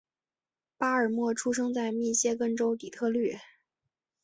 [0.79, 3.37] 巴尔默出生在密歇根州底特律。